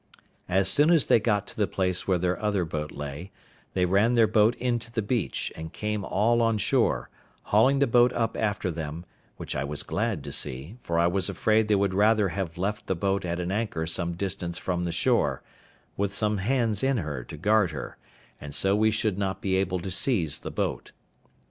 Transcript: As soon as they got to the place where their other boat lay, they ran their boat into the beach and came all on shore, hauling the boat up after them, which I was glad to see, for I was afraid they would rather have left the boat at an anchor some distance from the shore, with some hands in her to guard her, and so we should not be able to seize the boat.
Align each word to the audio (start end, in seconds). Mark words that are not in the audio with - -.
As 0.49 0.67
soon 0.67 0.89
as 0.89 1.05
they 1.05 1.19
got 1.19 1.45
to 1.45 1.55
the 1.55 1.67
place 1.67 2.07
where 2.07 2.17
their 2.17 2.41
other 2.41 2.65
boat 2.65 2.91
lay, 2.91 3.31
they 3.75 3.85
ran 3.85 4.13
their 4.13 4.25
boat 4.25 4.55
into 4.55 4.91
the 4.91 5.03
beach 5.03 5.53
and 5.55 5.71
came 5.71 6.03
all 6.03 6.41
on 6.41 6.57
shore, 6.57 7.11
hauling 7.43 7.77
the 7.77 7.85
boat 7.85 8.11
up 8.13 8.35
after 8.35 8.71
them, 8.71 9.05
which 9.37 9.55
I 9.55 9.63
was 9.63 9.83
glad 9.83 10.23
to 10.23 10.31
see, 10.31 10.77
for 10.81 10.97
I 10.97 11.05
was 11.05 11.29
afraid 11.29 11.67
they 11.67 11.75
would 11.75 11.93
rather 11.93 12.29
have 12.29 12.57
left 12.57 12.87
the 12.87 12.95
boat 12.95 13.25
at 13.25 13.39
an 13.39 13.51
anchor 13.51 13.85
some 13.85 14.13
distance 14.13 14.57
from 14.57 14.85
the 14.85 14.91
shore, 14.91 15.43
with 15.95 16.11
some 16.11 16.37
hands 16.39 16.81
in 16.81 16.97
her 16.97 17.23
to 17.25 17.37
guard 17.37 17.69
her, 17.69 17.97
and 18.41 18.55
so 18.55 18.75
we 18.75 18.89
should 18.89 19.19
not 19.19 19.39
be 19.39 19.55
able 19.55 19.79
to 19.81 19.91
seize 19.91 20.39
the 20.39 20.49
boat. 20.49 20.93